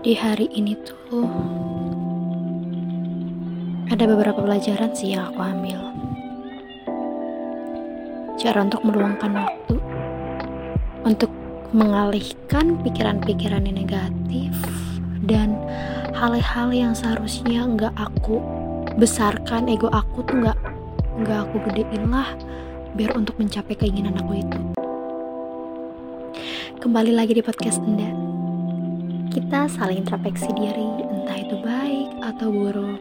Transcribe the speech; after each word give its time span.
Di 0.00 0.16
hari 0.16 0.48
ini 0.56 0.72
tuh 0.80 1.28
ada 3.92 4.00
beberapa 4.08 4.40
pelajaran 4.40 4.96
sih 4.96 5.12
yang 5.12 5.28
aku 5.28 5.44
ambil. 5.44 5.76
Cara 8.40 8.64
untuk 8.64 8.80
meluangkan 8.80 9.28
waktu, 9.36 9.76
untuk 11.04 11.28
mengalihkan 11.76 12.80
pikiran-pikiran 12.80 13.68
yang 13.68 13.76
negatif 13.76 14.56
dan 15.28 15.60
hal-hal 16.16 16.72
yang 16.72 16.96
seharusnya 16.96 17.68
nggak 17.68 17.92
aku 17.92 18.40
besarkan 18.96 19.68
ego 19.68 19.92
aku 19.92 20.24
tuh 20.24 20.40
nggak 20.40 20.58
nggak 21.20 21.38
aku 21.44 21.60
gedein 21.68 22.08
lah 22.08 22.32
biar 22.96 23.12
untuk 23.20 23.36
mencapai 23.36 23.76
keinginan 23.76 24.16
aku 24.16 24.32
itu. 24.40 24.60
Kembali 26.80 27.12
lagi 27.12 27.36
di 27.36 27.44
podcast 27.44 27.84
Anda. 27.84 28.29
Kita 29.30 29.70
saling 29.70 30.02
introspeksi 30.02 30.50
diri, 30.58 31.06
entah 31.06 31.38
itu 31.38 31.54
baik 31.62 32.18
atau 32.18 32.50
buruk. 32.50 32.98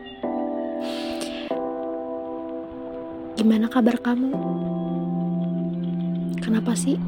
Gimana 3.34 3.66
kabar 3.66 3.98
kamu? 3.98 4.30
Kenapa 6.38 6.78
sih 6.78 7.02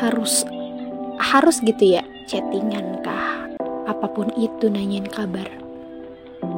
harus 0.00 0.48
harus 1.20 1.60
gitu 1.60 2.00
ya 2.00 2.08
chattingan 2.24 3.04
kah? 3.04 3.52
Apa 3.84 4.08
pun 4.08 4.32
itu 4.32 4.72
nanyain 4.72 5.12
kabar. 5.12 5.44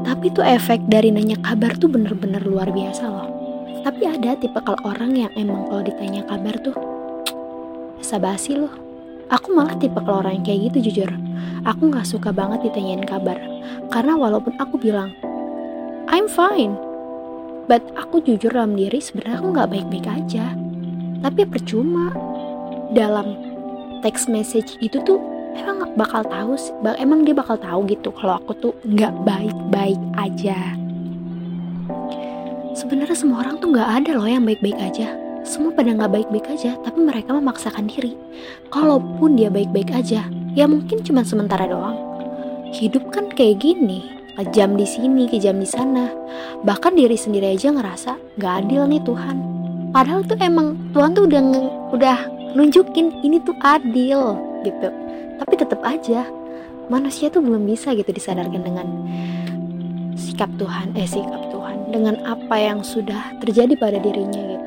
Tapi 0.07 0.31
tuh 0.31 0.47
efek 0.47 0.87
dari 0.87 1.11
nanya 1.11 1.43
kabar 1.43 1.75
tuh 1.75 1.91
bener-bener 1.91 2.47
luar 2.47 2.71
biasa 2.71 3.03
loh. 3.11 3.29
Tapi 3.83 4.07
ada 4.07 4.39
tipe 4.39 4.63
kalau 4.63 4.79
orang 4.87 5.11
yang 5.27 5.33
emang 5.35 5.67
kalau 5.67 5.83
ditanya 5.83 6.23
kabar 6.23 6.55
tuh 6.63 6.79
basa-basi 7.99 8.63
loh. 8.63 8.86
Aku 9.27 9.51
malah 9.51 9.75
tipe 9.83 9.99
kalau 9.99 10.23
yang 10.23 10.47
kayak 10.47 10.71
gitu 10.71 10.91
jujur. 10.91 11.11
Aku 11.67 11.91
gak 11.91 12.07
suka 12.07 12.31
banget 12.31 12.71
ditanyain 12.71 13.03
kabar. 13.03 13.35
Karena 13.91 14.15
walaupun 14.15 14.55
aku 14.63 14.79
bilang, 14.79 15.11
I'm 16.07 16.31
fine. 16.31 16.79
But 17.67 17.83
aku 17.99 18.23
jujur 18.23 18.55
dalam 18.55 18.79
diri 18.79 19.03
sebenarnya 19.03 19.43
aku 19.43 19.49
gak 19.51 19.71
baik-baik 19.75 20.07
aja. 20.07 20.55
Tapi 21.27 21.43
percuma. 21.43 22.15
Dalam 22.95 23.35
text 24.07 24.31
message 24.31 24.79
itu 24.79 25.03
tuh 25.03 25.19
emang 25.59 25.91
bakal 25.99 26.23
tahu 26.23 26.55
emang 26.95 27.27
dia 27.27 27.35
bakal 27.35 27.59
tahu 27.59 27.83
gitu 27.91 28.15
kalau 28.15 28.39
aku 28.39 28.55
tuh 28.63 28.73
nggak 28.87 29.11
baik-baik 29.27 29.99
aja. 30.15 30.55
Sebenarnya 32.79 33.19
semua 33.19 33.43
orang 33.43 33.59
tuh 33.59 33.75
nggak 33.75 33.91
ada 33.91 34.11
loh 34.15 34.31
yang 34.31 34.47
baik-baik 34.47 34.79
aja 34.79 35.26
semua 35.47 35.71
pada 35.71 35.95
nggak 35.95 36.11
baik-baik 36.11 36.47
aja, 36.51 36.75
tapi 36.83 36.99
mereka 37.07 37.31
memaksakan 37.31 37.87
diri. 37.87 38.19
Kalaupun 38.75 39.39
dia 39.39 39.47
baik-baik 39.47 39.95
aja, 39.95 40.27
ya 40.59 40.65
mungkin 40.67 41.07
cuma 41.07 41.23
sementara 41.23 41.71
doang. 41.71 41.95
Hidup 42.75 43.15
kan 43.15 43.31
kayak 43.31 43.63
gini, 43.63 44.03
kejam 44.35 44.75
di 44.75 44.85
sini, 44.85 45.31
kejam 45.31 45.63
di 45.63 45.69
sana. 45.71 46.11
Bahkan 46.67 46.99
diri 46.99 47.15
sendiri 47.15 47.55
aja 47.55 47.71
ngerasa 47.71 48.19
nggak 48.37 48.53
adil 48.67 48.83
nih 48.91 49.03
Tuhan. 49.07 49.37
Padahal 49.95 50.27
tuh 50.27 50.37
emang 50.43 50.77
Tuhan 50.93 51.15
tuh 51.15 51.25
udah 51.31 51.43
udah 51.95 52.19
nunjukin 52.59 53.23
ini 53.23 53.41
tuh 53.47 53.55
adil 53.63 54.37
gitu. 54.67 54.89
Tapi 55.41 55.55
tetap 55.55 55.81
aja 55.87 56.27
manusia 56.91 57.31
tuh 57.31 57.41
belum 57.41 57.65
bisa 57.65 57.95
gitu 57.95 58.11
disadarkan 58.11 58.63
dengan 58.67 58.87
sikap 60.19 60.51
Tuhan, 60.59 60.93
eh 60.99 61.07
sikap 61.07 61.49
Tuhan 61.55 61.95
dengan 61.95 62.19
apa 62.27 62.57
yang 62.59 62.83
sudah 62.83 63.37
terjadi 63.41 63.73
pada 63.79 64.03
dirinya 64.03 64.43
gitu. 64.43 64.66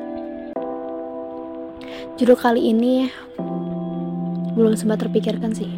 Judul 2.20 2.36
kali 2.36 2.76
ini 2.76 3.08
belum 4.52 4.76
sempat 4.76 5.08
terpikirkan 5.08 5.56
sih. 5.56 5.72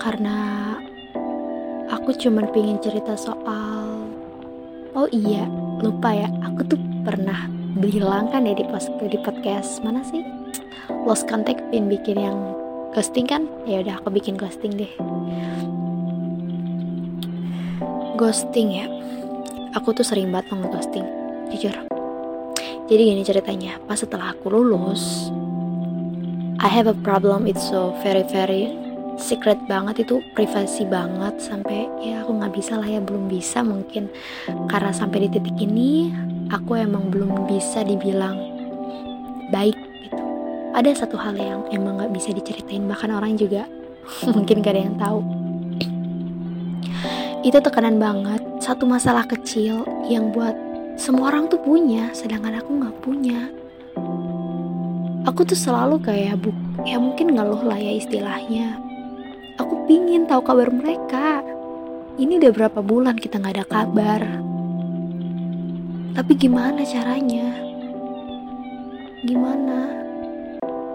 Karena 0.00 0.72
aku 1.92 2.16
cuman 2.16 2.48
pengen 2.48 2.80
cerita 2.80 3.12
soal 3.12 4.08
Oh 4.96 5.04
iya, 5.12 5.44
lupa 5.84 6.16
ya. 6.16 6.32
Aku 6.48 6.64
tuh 6.64 6.80
pernah 7.04 7.44
bilang 7.76 8.32
kan 8.32 8.48
ya 8.48 8.56
di, 8.56 8.64
post, 8.72 8.88
di 9.04 9.20
podcast 9.20 9.84
mana 9.84 10.00
sih? 10.00 10.24
Lost 11.04 11.28
Contact 11.28 11.60
pin 11.68 11.92
bikin 11.92 12.16
yang 12.16 12.56
ghosting 12.96 13.28
kan? 13.28 13.44
Ya 13.68 13.84
udah 13.84 14.00
aku 14.00 14.16
bikin 14.16 14.40
ghosting 14.40 14.80
deh. 14.80 14.92
Ghosting 18.16 18.80
ya. 18.80 18.88
Aku 19.76 19.92
tuh 19.92 20.08
sering 20.08 20.32
banget 20.32 20.56
ghosting, 20.72 21.04
jujur 21.52 21.76
jadi 22.92 23.08
gini 23.08 23.24
ceritanya, 23.24 23.80
pas 23.88 23.96
setelah 23.96 24.36
aku 24.36 24.52
lulus, 24.52 25.32
I 26.60 26.68
have 26.68 26.84
a 26.84 26.92
problem 27.00 27.48
it's 27.48 27.64
so 27.64 27.96
very 28.04 28.20
very 28.28 28.68
secret 29.16 29.56
banget. 29.64 30.04
Itu 30.04 30.20
privasi 30.36 30.84
banget 30.84 31.40
sampai 31.40 31.88
ya 32.04 32.20
aku 32.20 32.36
nggak 32.36 32.52
bisa 32.52 32.76
lah 32.76 32.84
ya 32.84 33.00
belum 33.00 33.32
bisa 33.32 33.64
mungkin. 33.64 34.12
Karena 34.68 34.92
sampai 34.92 35.24
di 35.24 35.28
titik 35.32 35.56
ini 35.56 36.12
aku 36.52 36.76
emang 36.76 37.08
belum 37.08 37.48
bisa 37.48 37.80
dibilang 37.80 38.36
baik 39.48 39.78
gitu. 40.04 40.20
Ada 40.76 41.08
satu 41.08 41.16
hal 41.16 41.40
yang 41.40 41.64
emang 41.72 41.96
nggak 41.96 42.12
bisa 42.12 42.28
diceritain 42.36 42.84
bahkan 42.84 43.08
orang 43.08 43.40
juga 43.40 43.64
mungkin 44.36 44.60
gak 44.60 44.76
ada 44.76 44.82
yang 44.84 45.00
tahu. 45.00 45.20
Itu 47.40 47.56
tekanan 47.56 47.96
banget. 47.96 48.44
Satu 48.60 48.84
masalah 48.84 49.24
kecil 49.24 49.80
yang 50.12 50.28
buat 50.30 50.71
semua 51.02 51.34
orang 51.34 51.50
tuh 51.50 51.58
punya, 51.58 52.14
sedangkan 52.14 52.62
aku 52.62 52.70
nggak 52.78 52.96
punya. 53.02 53.50
Aku 55.26 55.42
tuh 55.42 55.58
selalu 55.58 55.98
kayak 55.98 56.38
buk, 56.38 56.54
ya 56.86 56.94
mungkin 57.02 57.34
ngeluh 57.34 57.58
lah 57.66 57.74
ya 57.74 57.98
istilahnya. 57.98 58.78
Aku 59.58 59.82
pingin 59.90 60.30
tahu 60.30 60.46
kabar 60.46 60.70
mereka. 60.70 61.42
Ini 62.22 62.38
udah 62.38 62.52
berapa 62.54 62.78
bulan 62.86 63.18
kita 63.18 63.42
nggak 63.42 63.54
ada 63.58 63.66
kabar. 63.66 64.22
Tapi 66.14 66.32
gimana 66.38 66.86
caranya? 66.86 67.50
Gimana? 69.26 69.90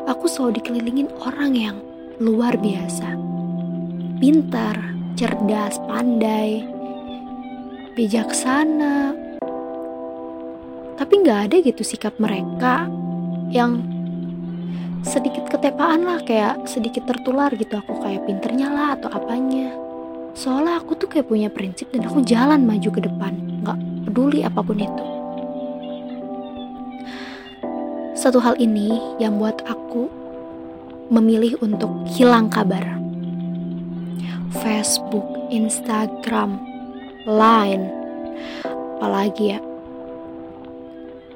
Aku 0.07 0.31
selalu 0.31 0.63
dikelilingin 0.63 1.11
orang 1.19 1.51
yang 1.51 1.77
luar 2.23 2.55
biasa. 2.55 3.11
Pintar, 4.23 4.79
cerdas, 5.19 5.75
pandai, 5.83 6.63
bijaksana, 7.91 9.26
tapi 10.97 11.13
nggak 11.21 11.39
ada 11.49 11.55
gitu 11.61 11.85
sikap 11.85 12.17
mereka 12.17 12.89
yang 13.53 13.85
sedikit 15.05 15.47
ketepaan 15.47 16.03
lah 16.03 16.19
kayak 16.25 16.67
sedikit 16.67 17.07
tertular 17.07 17.53
gitu. 17.53 17.79
Aku 17.79 18.01
kayak 18.01 18.25
pinternya 18.27 18.67
lah 18.67 18.89
atau 18.99 19.07
apanya. 19.13 19.71
Soalnya 20.33 20.81
aku 20.81 20.97
tuh 20.99 21.07
kayak 21.09 21.29
punya 21.29 21.49
prinsip 21.49 21.89
dan 21.93 22.05
aku 22.09 22.25
jalan 22.25 22.65
maju 22.65 22.89
ke 22.91 23.01
depan. 23.01 23.33
Nggak 23.63 23.79
peduli 24.09 24.41
apa 24.43 24.59
pun 24.59 24.77
itu. 24.81 25.05
Satu 28.17 28.41
hal 28.41 28.57
ini 28.57 28.97
yang 29.21 29.37
buat 29.37 29.61
aku 29.69 30.09
memilih 31.13 31.55
untuk 31.61 31.93
hilang 32.09 32.49
kabar. 32.49 32.97
Facebook, 34.57 35.23
Instagram, 35.53 36.57
Line 37.29 37.97
apalagi 38.97 39.53
ya 39.53 39.59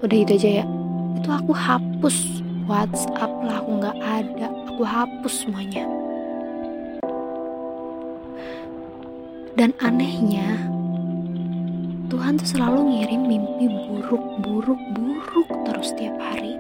udah 0.01 0.17
itu 0.17 0.34
aja 0.38 0.50
ya. 0.62 0.66
Itu 1.22 1.29
aku 1.29 1.53
hapus 1.53 2.41
WhatsApp 2.66 3.31
lah 3.45 3.62
aku 3.62 3.72
nggak 3.78 3.97
ada. 4.01 4.47
Aku 4.73 4.81
hapus 4.81 5.45
semuanya. 5.45 5.85
Dan 9.53 9.78
anehnya 9.78 10.57
Tuhan 12.09 12.34
tuh 12.41 12.50
selalu 12.50 12.97
ngirim 12.97 13.22
mimpi 13.29 13.69
buruk 13.69 14.23
buruk 14.41 14.81
buruk 14.97 15.47
terus 15.69 15.94
tiap 15.94 16.18
hari. 16.18 16.57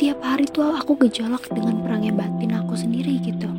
Tiap 0.00 0.18
hari 0.24 0.48
tuh 0.48 0.72
aku 0.72 0.96
gejolak 1.06 1.44
dengan 1.52 1.84
perangnya 1.84 2.16
batin 2.16 2.56
aku 2.56 2.74
sendiri 2.74 3.20
gitu. 3.20 3.52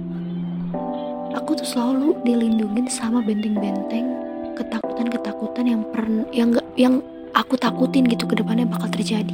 Aku 1.38 1.54
tuh 1.54 1.70
selalu 1.70 2.18
dilindungin 2.26 2.90
sama 2.90 3.22
benteng-benteng 3.22 4.10
ketakutan-ketakutan 4.58 5.66
yang 5.66 5.82
pernah 5.94 6.26
yang 6.34 6.50
gak, 6.54 6.68
yang 6.76 6.96
aku 7.34 7.58
takutin 7.58 8.06
gitu 8.06 8.30
ke 8.30 8.38
depannya 8.38 8.70
bakal 8.70 8.88
terjadi. 8.94 9.34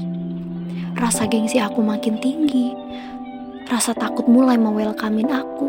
Rasa 0.95 1.27
gengsi 1.27 1.59
aku 1.59 1.83
makin 1.83 2.17
tinggi. 2.19 2.73
Rasa 3.69 3.93
takut 3.93 4.25
mulai 4.25 4.57
mewelkamin 4.57 5.29
aku. 5.29 5.67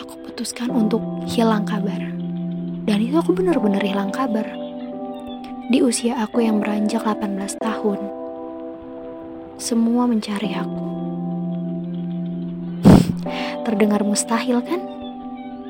Aku 0.00 0.14
putuskan 0.24 0.72
untuk 0.72 1.02
hilang 1.28 1.66
kabar. 1.68 2.00
Dan 2.82 2.98
itu 2.98 3.14
aku 3.18 3.36
bener-bener 3.36 3.82
hilang 3.84 4.10
kabar. 4.10 4.46
Di 5.70 5.78
usia 5.78 6.18
aku 6.18 6.42
yang 6.42 6.58
beranjak 6.58 7.04
18 7.04 7.60
tahun. 7.62 8.00
Semua 9.60 10.10
mencari 10.10 10.50
aku. 10.58 10.84
Terdengar 13.62 14.02
mustahil 14.02 14.58
kan? 14.66 14.82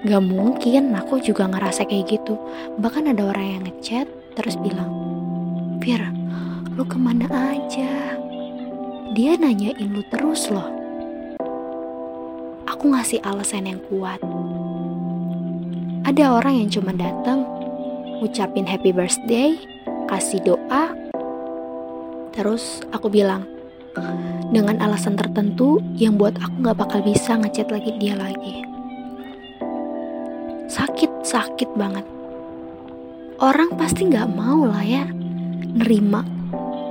Gak 0.02 0.24
mungkin, 0.24 0.96
aku 0.96 1.20
juga 1.20 1.46
ngerasa 1.46 1.84
kayak 1.84 2.08
gitu. 2.08 2.34
Bahkan 2.80 3.12
ada 3.12 3.22
orang 3.22 3.46
yang 3.46 3.62
ngechat, 3.68 4.08
terus 4.36 4.56
bilang, 4.60 4.90
Fir, 5.82 6.00
lu 6.72 6.84
ke 6.86 6.96
mana 6.96 7.28
aja? 7.28 8.16
Dia 9.12 9.36
nanyain 9.36 9.92
lu 9.92 10.00
terus 10.08 10.48
loh. 10.48 10.70
Aku 12.64 12.88
ngasih 12.90 13.20
alasan 13.22 13.68
yang 13.68 13.80
kuat. 13.92 14.18
Ada 16.08 16.40
orang 16.40 16.64
yang 16.64 16.70
cuma 16.72 16.96
datang, 16.96 17.44
ngucapin 18.24 18.64
happy 18.64 18.90
birthday, 18.90 19.54
kasih 20.08 20.40
doa, 20.42 20.96
terus 22.32 22.80
aku 22.90 23.12
bilang, 23.12 23.44
dengan 24.52 24.80
alasan 24.80 25.16
tertentu 25.16 25.80
yang 25.96 26.16
buat 26.16 26.36
aku 26.40 26.64
gak 26.64 26.78
bakal 26.80 27.00
bisa 27.04 27.36
ngechat 27.36 27.68
lagi 27.68 27.92
dia 28.00 28.16
lagi. 28.16 28.64
Sakit, 30.72 31.20
sakit 31.20 31.68
banget. 31.76 32.21
Orang 33.42 33.74
pasti 33.74 34.06
gak 34.06 34.30
mau 34.38 34.62
lah 34.62 34.86
ya 34.86 35.02
nerima 35.74 36.22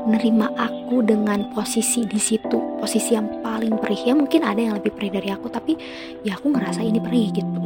nerima 0.03 0.51
aku 0.59 0.99
dengan 0.99 1.47
posisi 1.55 2.03
di 2.03 2.19
situ 2.19 2.59
posisi 2.75 3.15
yang 3.15 3.39
paling 3.39 3.79
perih. 3.79 4.11
Ya 4.11 4.13
mungkin 4.19 4.43
ada 4.43 4.59
yang 4.59 4.75
lebih 4.75 4.91
perih 4.91 5.15
dari 5.15 5.31
aku 5.31 5.47
tapi 5.47 5.79
ya 6.27 6.35
aku 6.35 6.51
ngerasa 6.51 6.83
ini 6.83 6.99
perih 6.99 7.31
gitu. 7.31 7.61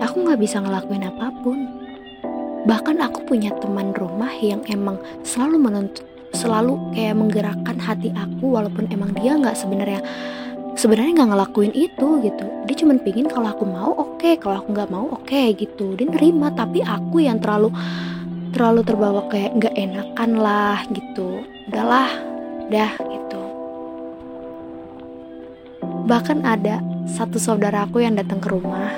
Aku 0.00 0.16
nggak 0.24 0.40
bisa 0.40 0.64
ngelakuin 0.64 1.04
apa 1.04 1.28
pun. 1.44 1.58
Bahkan 2.64 3.04
aku 3.04 3.28
punya 3.28 3.52
teman 3.60 3.92
rumah 3.92 4.32
yang 4.40 4.64
emang 4.72 4.96
selalu 5.28 5.60
menuntut 5.60 6.08
selalu 6.32 6.76
kayak 6.96 7.20
menggerakkan 7.20 7.76
hati 7.80 8.12
aku 8.16 8.56
walaupun 8.56 8.88
emang 8.92 9.12
dia 9.16 9.36
nggak 9.36 9.56
sebenarnya 9.56 10.00
sebenarnya 10.76 11.24
nggak 11.24 11.30
ngelakuin 11.32 11.72
itu 11.72 12.08
gitu. 12.22 12.46
Dia 12.68 12.76
cuma 12.76 12.92
pingin 13.00 13.26
kalau 13.26 13.48
aku 13.50 13.64
mau 13.64 13.90
oke. 13.96 14.20
Okay. 14.20 14.34
kalau 14.36 14.60
aku 14.60 14.76
nggak 14.76 14.92
mau 14.92 15.08
oke 15.08 15.24
okay, 15.24 15.56
gitu. 15.56 15.96
Dia 15.96 16.06
nerima 16.06 16.52
tapi 16.52 16.84
aku 16.84 17.24
yang 17.24 17.40
terlalu 17.40 17.72
terlalu 18.52 18.80
terbawa 18.84 19.24
kayak 19.32 19.56
nggak 19.56 19.74
enakan 19.74 20.30
lah 20.36 20.78
gitu. 20.92 21.42
Udahlah 21.72 22.10
dah 22.68 22.92
gitu. 23.00 23.42
Bahkan 26.06 26.38
ada 26.44 26.84
satu 27.08 27.40
saudara 27.40 27.88
aku 27.88 28.04
yang 28.04 28.14
datang 28.14 28.38
ke 28.38 28.52
rumah. 28.52 28.92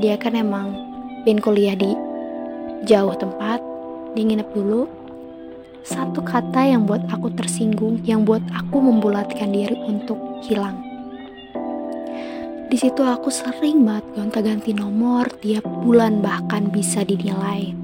Dia 0.00 0.16
kan 0.16 0.38
emang 0.38 0.72
pin 1.26 1.42
kuliah 1.42 1.74
di 1.74 1.92
jauh 2.86 3.12
tempat. 3.18 3.60
Dia 4.14 4.24
nginep 4.24 4.48
dulu. 4.54 4.86
Satu 5.80 6.20
kata 6.20 6.60
yang 6.68 6.84
buat 6.84 7.08
aku 7.08 7.32
tersinggung 7.34 8.04
yang 8.04 8.28
buat 8.28 8.44
aku 8.52 8.84
membulatkan 8.84 9.48
diri 9.48 9.80
untuk 9.88 10.20
hilang 10.44 10.89
di 12.70 12.78
situ 12.78 13.02
aku 13.02 13.34
sering 13.34 13.82
banget 13.82 14.06
gonta-ganti 14.14 14.70
nomor 14.70 15.26
tiap 15.42 15.66
bulan 15.66 16.22
bahkan 16.22 16.70
bisa 16.70 17.02
dinilai. 17.02 17.74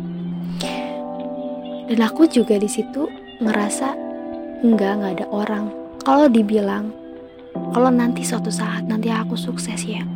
Dan 1.91 1.99
aku 1.99 2.31
juga 2.31 2.55
di 2.55 2.71
situ 2.71 3.11
ngerasa 3.43 3.99
enggak 4.63 4.93
nggak 5.03 5.13
ada 5.19 5.27
orang. 5.35 5.75
Kalau 6.07 6.31
dibilang 6.31 6.95
kalau 7.75 7.91
nanti 7.91 8.23
suatu 8.23 8.47
saat 8.47 8.87
nanti 8.87 9.11
aku 9.11 9.35
sukses 9.35 9.83
ya. 9.83 10.07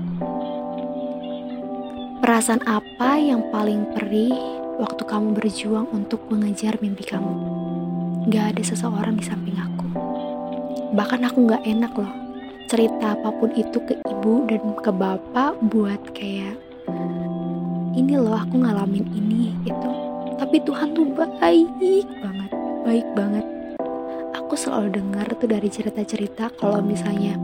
Perasaan 2.22 2.62
apa 2.62 3.18
yang 3.18 3.50
paling 3.50 3.90
perih 3.90 4.30
waktu 4.78 5.02
kamu 5.02 5.34
berjuang 5.34 5.90
untuk 5.90 6.22
mengejar 6.30 6.78
mimpi 6.78 7.10
kamu? 7.10 7.34
Nggak 8.30 8.54
ada 8.54 8.62
seseorang 8.62 9.18
di 9.18 9.26
samping 9.26 9.58
aku. 9.58 9.86
Bahkan 10.94 11.26
aku 11.26 11.38
nggak 11.50 11.66
enak 11.66 11.90
loh 11.98 12.29
cerita 12.70 13.18
apa 13.18 13.34
pun 13.34 13.50
itu 13.58 13.82
ke 13.82 13.98
ibu 14.06 14.46
dan 14.46 14.62
ke 14.78 14.90
bapak 14.94 15.58
buat 15.74 15.98
kayak 16.14 16.54
ini 17.98 18.14
loh 18.14 18.38
aku 18.38 18.62
ngalamin 18.62 19.10
ini 19.10 19.58
itu 19.66 19.90
tapi 20.38 20.62
Tuhan 20.62 20.94
tuh 20.94 21.10
baik 21.18 22.06
banget 22.22 22.50
baik 22.90 23.06
banget. 23.14 23.46
Aku 24.34 24.58
selalu 24.58 24.98
dengar 24.98 25.30
tuh 25.38 25.46
dari 25.46 25.70
cerita-cerita 25.70 26.50
kalau 26.58 26.82
misalnya 26.82 27.38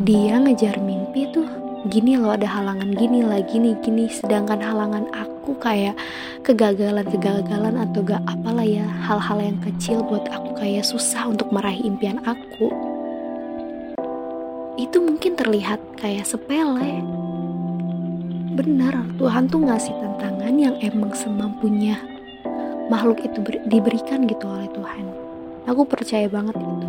dia 0.00 0.40
ngejar 0.40 0.80
mimpi 0.80 1.28
tuh 1.28 1.44
gini 1.92 2.16
loh 2.16 2.32
ada 2.32 2.48
halangan 2.48 2.88
gini 2.96 3.20
lah 3.20 3.44
gini 3.44 3.76
gini. 3.84 4.08
Sedangkan 4.08 4.64
halangan 4.64 5.12
aku 5.12 5.60
kayak 5.60 5.92
kegagalan 6.40 7.04
kegagalan 7.04 7.76
atau 7.76 8.00
gak 8.00 8.24
apalah 8.24 8.64
ya 8.64 8.88
hal-hal 9.04 9.38
yang 9.44 9.58
kecil 9.60 10.00
buat 10.08 10.24
aku 10.32 10.56
kayak 10.56 10.88
susah 10.88 11.28
untuk 11.28 11.52
meraih 11.52 11.84
impian 11.84 12.16
aku 12.24 12.89
itu 14.80 14.96
mungkin 15.04 15.36
terlihat 15.36 15.76
kayak 16.00 16.24
sepele. 16.24 17.04
Benar 18.56 19.04
Tuhan 19.20 19.44
tuh 19.52 19.60
ngasih 19.68 19.92
tantangan 19.92 20.54
yang 20.56 20.76
emang 20.80 21.12
semampunya 21.12 22.00
makhluk 22.88 23.20
itu 23.20 23.44
ber, 23.44 23.60
diberikan 23.68 24.24
gitu 24.24 24.48
oleh 24.48 24.72
Tuhan. 24.72 25.04
Aku 25.68 25.84
percaya 25.84 26.24
banget 26.32 26.56
itu. 26.56 26.88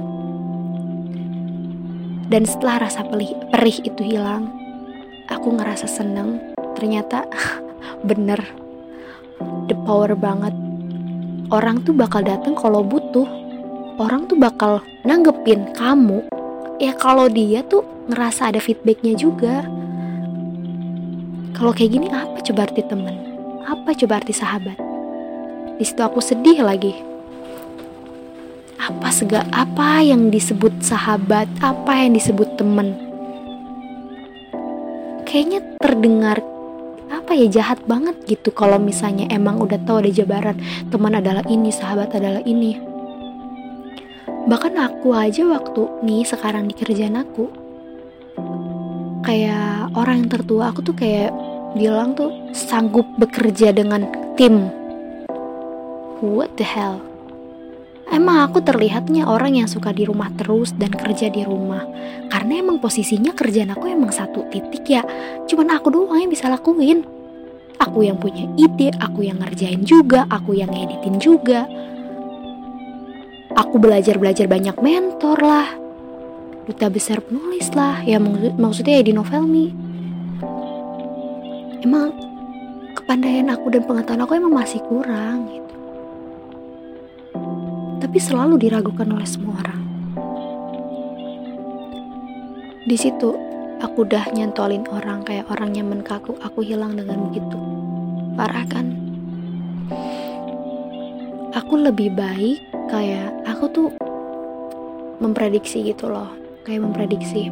Dan 2.31 2.47
setelah 2.47 2.88
rasa 2.88 3.03
perih, 3.03 3.35
perih 3.51 3.77
itu 3.83 4.01
hilang 4.07 4.47
aku 5.27 5.51
ngerasa 5.51 5.83
seneng. 5.83 6.39
Ternyata 6.79 7.27
bener 8.07 8.39
the 9.67 9.75
power 9.83 10.15
banget. 10.15 10.55
Orang 11.51 11.83
tuh 11.83 11.91
bakal 11.91 12.23
datang 12.23 12.55
kalau 12.55 12.79
butuh. 12.88 13.27
Orang 13.99 14.31
tuh 14.31 14.39
bakal 14.39 14.79
nanggepin 15.03 15.75
kamu 15.75 16.31
ya 16.81 16.98
kalau 16.98 17.30
dia 17.30 17.62
tuh 17.62 17.86
ngerasa 18.10 18.50
ada 18.50 18.57
feedbacknya 18.57 19.13
juga 19.13 19.62
kalau 21.62 21.78
kayak 21.78 21.94
gini 21.94 22.10
apa 22.10 22.42
coba 22.42 22.66
arti 22.66 22.81
temen? 22.81 23.16
Apa 23.69 23.94
coba 23.94 24.18
arti 24.18 24.33
sahabat? 24.33 24.81
Di 25.78 25.86
situ 25.86 26.01
aku 26.01 26.18
sedih 26.18 26.66
lagi. 26.66 26.89
Apa 28.81 29.13
sega 29.13 29.45
apa 29.54 30.01
yang 30.01 30.33
disebut 30.33 30.81
sahabat? 30.81 31.45
Apa 31.62 32.01
yang 32.01 32.18
disebut 32.18 32.57
temen? 32.57 32.98
Kayaknya 35.30 35.62
terdengar 35.77 36.42
apa 37.13 37.38
ya 37.38 37.45
jahat 37.62 37.77
banget 37.86 38.18
gitu 38.25 38.50
kalau 38.50 38.81
misalnya 38.81 39.30
emang 39.30 39.62
udah 39.62 39.77
tahu 39.86 40.01
ada 40.01 40.10
jabaran 40.10 40.57
teman 40.89 41.13
adalah 41.13 41.45
ini 41.45 41.69
sahabat 41.69 42.10
adalah 42.18 42.42
ini 42.42 42.90
bahkan 44.49 44.73
aku 44.77 45.13
aja 45.13 45.45
waktu 45.45 45.81
nih 46.05 46.25
sekarang 46.25 46.65
di 46.69 46.73
kerjaan 46.73 47.19
aku 47.19 47.51
kayak 49.21 49.93
orang 49.93 50.25
yang 50.25 50.29
tertua 50.31 50.73
aku 50.73 50.81
tuh 50.81 50.95
kayak 50.97 51.29
bilang 51.75 52.15
tuh 52.15 52.31
sanggup 52.51 53.07
bekerja 53.15 53.71
dengan 53.71 54.07
tim. 54.35 54.67
What 56.21 56.53
the 56.59 56.67
hell? 56.67 56.99
Emang 58.11 58.43
aku 58.43 58.59
terlihatnya 58.59 59.23
orang 59.23 59.55
yang 59.55 59.71
suka 59.71 59.95
di 59.95 60.03
rumah 60.03 60.27
terus 60.35 60.75
dan 60.75 60.91
kerja 60.91 61.31
di 61.31 61.47
rumah. 61.47 61.88
Karena 62.27 62.59
emang 62.59 62.83
posisinya 62.83 63.31
kerjaan 63.31 63.71
aku 63.71 63.88
emang 63.88 64.12
satu 64.12 64.43
titik 64.51 64.83
ya. 64.83 65.01
Cuman 65.48 65.71
aku 65.79 65.95
doang 65.95 66.19
yang 66.19 66.27
bisa 66.27 66.51
lakuin. 66.51 67.07
Aku 67.79 68.03
yang 68.05 68.19
punya 68.19 68.45
ide, 68.60 68.93
aku 69.00 69.25
yang 69.25 69.41
ngerjain 69.41 69.81
juga, 69.88 70.27
aku 70.29 70.53
yang 70.60 70.69
editin 70.75 71.17
juga. 71.17 71.65
Aku 73.55 73.75
belajar-belajar 73.79 74.48
banyak 74.48 74.75
mentor 74.79 75.39
lah. 75.39 75.67
Duta 76.67 76.88
besar 76.88 77.20
penulis 77.25 77.74
lah, 77.74 78.05
ya 78.05 78.22
maksudnya 78.55 79.01
ya 79.01 79.03
di 79.03 79.13
novel 79.17 79.43
nih 79.50 79.72
emang 81.81 82.13
kepandaian 82.93 83.50
aku 83.50 83.74
dan 83.74 83.84
pengetahuan 83.89 84.24
aku 84.24 84.34
emang 84.38 84.53
masih 84.53 84.79
kurang 84.86 85.50
gitu. 85.50 85.75
Tapi 88.01 88.17
selalu 88.22 88.55
diragukan 88.62 89.10
oleh 89.10 89.25
semua 89.25 89.58
orang. 89.62 89.81
Di 92.86 92.98
situ 92.98 93.29
aku 93.81 94.05
udah 94.05 94.29
nyantolin 94.34 94.86
orang 94.89 95.25
kayak 95.25 95.50
orang 95.50 95.74
nyaman 95.74 96.01
kaku, 96.05 96.38
aku 96.41 96.62
hilang 96.62 96.98
dengan 96.98 97.29
begitu. 97.29 97.58
Parah 98.38 98.65
kan? 98.70 98.88
Aku 101.51 101.75
lebih 101.75 102.15
baik 102.15 102.63
kayak 102.91 103.31
aku 103.48 103.65
tuh 103.71 103.88
memprediksi 105.24 105.79
gitu 105.88 106.12
loh, 106.12 106.27
kayak 106.67 106.83
memprediksi 106.83 107.48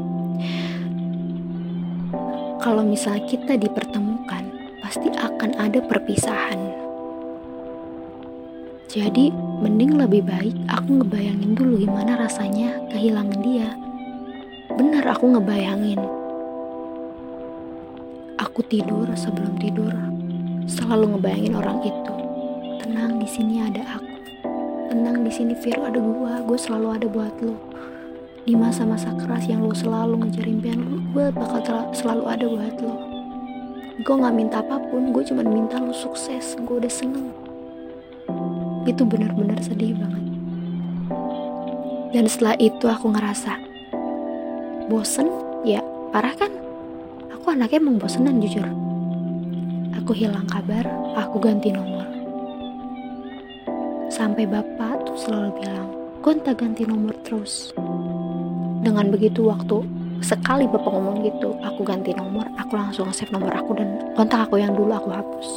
kalau 2.60 2.84
misalnya 2.84 3.24
kita 3.24 3.56
dipertemukan, 3.56 4.44
pasti 4.84 5.08
akan 5.16 5.56
ada 5.56 5.80
perpisahan. 5.80 6.60
Jadi, 8.92 9.32
mending 9.64 9.96
lebih 9.96 10.28
baik 10.28 10.56
aku 10.68 11.00
ngebayangin 11.00 11.56
dulu 11.56 11.80
gimana 11.80 12.20
rasanya 12.20 12.84
kehilangan 12.92 13.40
dia. 13.40 13.70
Benar 14.76 15.08
aku 15.08 15.40
ngebayangin. 15.40 16.04
Aku 18.44 18.60
tidur 18.68 19.08
sebelum 19.16 19.56
tidur, 19.56 19.96
selalu 20.68 21.16
ngebayangin 21.16 21.56
orang 21.56 21.80
itu. 21.80 22.14
Tenang, 22.84 23.24
di 23.24 23.28
sini 23.30 23.64
ada 23.64 23.98
aku. 23.98 24.09
Tenang, 24.90 25.22
di 25.22 25.30
sini 25.30 25.54
Viro 25.54 25.86
ada 25.86 26.02
gua, 26.02 26.42
gue 26.42 26.58
selalu 26.58 26.88
ada 26.98 27.06
buat 27.06 27.36
lo 27.46 27.54
di 28.50 28.58
masa-masa 28.58 29.14
keras 29.14 29.46
yang 29.46 29.62
lo 29.62 29.78
selalu 29.78 30.26
ngejar 30.26 30.50
impian 30.50 30.82
lo 30.82 30.98
gue 31.14 31.30
bakal 31.30 31.62
selalu 31.94 32.24
ada 32.26 32.46
buat 32.50 32.76
lo 32.82 33.10
gue 34.00 34.16
gak 34.16 34.32
minta 34.32 34.66
apa 34.66 34.82
pun 34.90 35.12
gue 35.12 35.22
cuma 35.28 35.44
minta 35.44 35.76
lo 35.76 35.92
sukses. 35.92 36.56
Gue 36.64 36.80
udah 36.80 36.90
seneng. 36.90 37.30
Itu 38.88 39.04
benar-benar 39.04 39.60
sedih 39.60 39.92
banget. 39.92 40.26
Dan 42.16 42.26
setelah 42.26 42.56
itu 42.58 42.90
aku 42.90 43.12
ngerasa 43.14 43.60
bosen? 44.88 45.30
Ya 45.68 45.84
parah 46.16 46.34
kan? 46.34 46.50
Aku 47.38 47.54
anaknya 47.54 47.84
emang 47.84 48.02
bosenan 48.02 48.40
jujur. 48.40 48.66
Aku 50.00 50.16
hilang 50.16 50.50
kabar 50.50 50.90
aku 51.14 51.38
ganti 51.38 51.70
nomor 51.70 52.09
sampai 54.20 54.44
bapak 54.44 55.08
tuh 55.08 55.16
selalu 55.16 55.64
bilang 55.64 55.88
gonta 56.20 56.52
ganti 56.52 56.84
nomor 56.84 57.16
terus. 57.24 57.72
Dengan 58.84 59.08
begitu 59.16 59.48
waktu 59.48 59.80
sekali 60.20 60.68
bapak 60.68 60.92
ngomong 60.92 61.24
gitu 61.24 61.56
aku 61.64 61.88
ganti 61.88 62.12
nomor 62.12 62.44
aku 62.60 62.76
langsung 62.76 63.08
save 63.16 63.32
nomor 63.32 63.56
aku 63.56 63.80
dan 63.80 63.96
kontak 64.20 64.44
aku 64.44 64.60
yang 64.60 64.76
dulu 64.76 64.92
aku 64.92 65.08
hapus. 65.16 65.48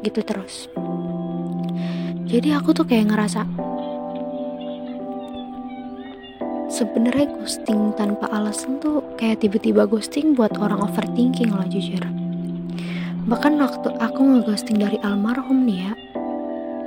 Gitu 0.00 0.24
terus. 0.24 0.72
Jadi 2.24 2.48
aku 2.56 2.72
tuh 2.72 2.88
kayak 2.88 3.12
ngerasa 3.12 3.44
sebenarnya 6.72 7.28
ghosting 7.28 7.92
tanpa 8.00 8.24
alasan 8.32 8.80
tuh 8.80 9.04
kayak 9.20 9.44
tiba-tiba 9.44 9.84
ghosting 9.84 10.32
buat 10.32 10.56
orang 10.56 10.80
overthinking 10.80 11.52
loh 11.52 11.68
jujur. 11.68 12.00
Bahkan 13.28 13.52
waktu 13.60 13.88
aku 14.00 14.20
ngeghosting 14.24 14.80
dari 14.80 14.96
almarhum 15.04 15.68
nih 15.68 15.92
ya 15.92 15.94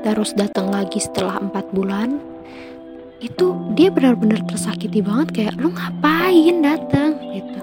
terus 0.05 0.33
datang 0.37 0.69
lagi 0.69 1.01
setelah 1.01 1.41
empat 1.41 1.69
bulan 1.73 2.21
itu 3.17 3.57
dia 3.73 3.89
benar-benar 3.89 4.45
tersakiti 4.45 5.01
banget 5.01 5.27
kayak 5.33 5.53
lu 5.57 5.73
ngapain 5.73 6.61
datang? 6.61 7.17
Gitu. 7.33 7.61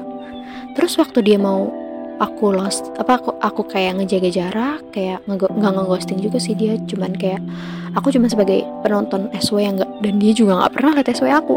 Terus 0.75 0.99
waktu 0.99 1.23
dia 1.23 1.39
mau 1.39 1.71
aku 2.19 2.55
lost 2.55 2.91
apa 2.99 3.19
aku 3.19 3.31
aku 3.43 3.63
kayak 3.67 3.99
ngejaga 3.99 4.31
jarak 4.31 4.81
kayak 4.95 5.23
nggak 5.27 5.51
ngeghosting 5.51 6.23
juga 6.23 6.39
sih 6.39 6.55
dia 6.55 6.79
cuman 6.87 7.11
kayak 7.19 7.43
aku 7.99 8.15
cuma 8.15 8.31
sebagai 8.31 8.63
penonton 8.87 9.27
SW 9.35 9.67
yang 9.67 9.75
nggak 9.79 9.91
dan 10.03 10.15
dia 10.23 10.33
juga 10.35 10.63
nggak 10.63 10.73
pernah 10.75 10.93
lihat 10.99 11.09
SW 11.15 11.27
aku. 11.31 11.57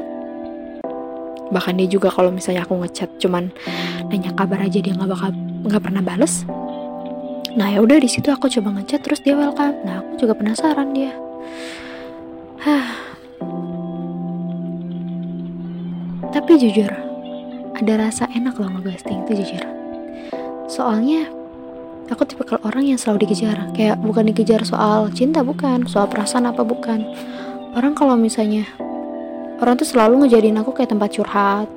Bahkan 1.48 1.74
dia 1.80 1.88
juga 1.88 2.12
kalau 2.12 2.30
misalnya 2.30 2.68
aku 2.68 2.78
ngechat 2.84 3.10
cuman 3.18 3.50
nanya 4.14 4.30
kabar 4.36 4.62
aja 4.62 4.78
dia 4.78 4.94
nggak 4.94 5.10
bakal 5.10 5.30
nggak 5.66 5.84
pernah 5.84 6.04
bales 6.06 6.46
nah 7.58 7.74
ya 7.74 7.82
udah 7.82 7.98
di 7.98 8.06
situ 8.06 8.30
aku 8.30 8.48
coba 8.54 8.78
ngechat 8.78 9.02
terus 9.02 9.20
dia 9.26 9.34
welcome 9.34 9.82
nah 9.82 10.06
aku 10.06 10.22
juga 10.22 10.38
penasaran 10.38 10.94
dia 10.94 11.12
Hah, 12.58 13.08
Tapi 16.38 16.54
jujur, 16.60 16.92
ada 17.74 17.94
rasa 17.98 18.30
enak 18.30 18.62
loh 18.62 18.70
ngeghosting 18.70 19.26
itu 19.26 19.42
jujur. 19.42 19.64
Soalnya 20.70 21.26
aku 22.14 22.30
tipe 22.30 22.46
kalau 22.46 22.62
orang 22.68 22.86
yang 22.86 23.00
selalu 23.00 23.26
dikejar, 23.26 23.74
kayak 23.74 23.98
bukan 24.04 24.30
dikejar 24.30 24.62
soal 24.62 25.10
cinta 25.16 25.42
bukan, 25.42 25.88
soal 25.90 26.06
perasaan 26.06 26.46
apa 26.46 26.62
bukan. 26.62 27.10
Orang 27.74 27.98
kalau 27.98 28.14
misalnya 28.20 28.70
orang 29.58 29.82
tuh 29.82 29.90
selalu 29.90 30.30
ngejadiin 30.30 30.60
aku 30.60 30.78
kayak 30.78 30.94
tempat 30.94 31.16
curhat. 31.16 31.70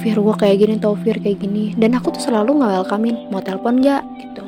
Fir 0.00 0.16
gue 0.16 0.34
kayak 0.40 0.56
gini 0.64 0.74
tau 0.80 0.96
Fir 0.96 1.20
kayak 1.20 1.44
gini. 1.44 1.76
Dan 1.76 1.92
aku 1.92 2.10
tuh 2.10 2.24
selalu 2.24 2.56
nggak 2.56 2.80
welcomein 2.80 3.28
mau 3.28 3.44
telepon 3.44 3.78
nggak 3.84 4.02
gitu. 4.18 4.44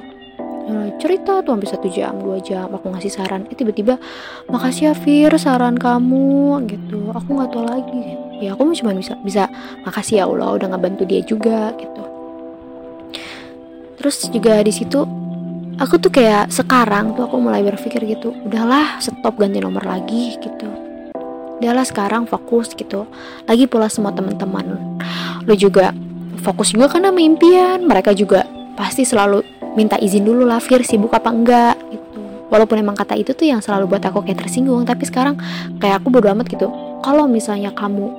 Cerita 0.96 1.42
tuh 1.42 1.58
hampir 1.58 1.68
satu 1.68 1.90
jam 1.90 2.16
dua 2.22 2.38
jam 2.40 2.70
aku 2.72 2.88
ngasih 2.94 3.12
saran. 3.12 3.44
Eh 3.50 3.56
tiba-tiba 3.58 4.00
makasih 4.48 4.90
ya 4.90 4.94
Fir 4.96 5.32
saran 5.36 5.76
kamu 5.76 6.62
gitu. 6.70 7.12
Aku 7.12 7.28
nggak 7.36 7.50
tahu 7.52 7.64
lagi. 7.68 8.16
Ya 8.40 8.56
aku 8.56 8.72
cuma 8.74 8.96
bisa 8.96 9.14
bisa 9.20 9.46
makasih 9.84 10.22
ya 10.22 10.24
Allah 10.26 10.56
udah 10.56 10.72
ngebantu 10.72 11.04
dia 11.04 11.20
juga 11.22 11.74
gitu. 11.76 12.02
Terus 14.00 14.16
juga 14.30 14.62
di 14.64 14.72
situ 14.74 15.04
aku 15.78 15.94
tuh 15.98 16.10
kayak 16.10 16.50
sekarang 16.50 17.14
tuh 17.14 17.26
aku 17.26 17.38
mulai 17.38 17.62
berpikir 17.62 18.02
gitu 18.06 18.34
udahlah 18.46 18.98
stop 19.02 19.38
ganti 19.38 19.58
nomor 19.62 19.82
lagi 19.82 20.38
gitu. 20.38 20.70
Udahlah 21.62 21.86
sekarang 21.86 22.26
fokus 22.26 22.74
gitu. 22.74 23.06
Lagi 23.46 23.70
pula 23.70 23.86
semua 23.86 24.10
teman-teman 24.10 24.98
lo 25.46 25.54
juga 25.58 25.90
fokus 26.42 26.74
juga 26.74 26.90
karena 26.90 27.14
impian. 27.14 27.86
Mereka 27.86 28.14
juga 28.18 28.44
pasti 28.74 29.06
selalu 29.06 29.44
minta 29.78 29.96
izin 29.96 30.26
dulu 30.26 30.44
lah 30.44 30.60
Fir 30.60 30.82
sibuk 30.84 31.14
apa 31.14 31.30
enggak 31.32 31.76
gitu. 31.88 32.20
Walaupun 32.52 32.76
emang 32.76 32.96
kata 32.98 33.16
itu 33.16 33.32
tuh 33.32 33.48
yang 33.48 33.64
selalu 33.64 33.96
buat 33.96 34.04
aku 34.04 34.20
kayak 34.28 34.44
tersinggung 34.44 34.84
tapi 34.84 35.08
sekarang 35.08 35.40
kayak 35.80 36.04
aku 36.04 36.12
bodo 36.12 36.28
amat 36.32 36.50
gitu. 36.52 36.68
Kalau 37.00 37.24
misalnya 37.24 37.72
kamu 37.72 38.12